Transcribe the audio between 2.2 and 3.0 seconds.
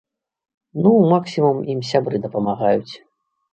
дапамагаюць.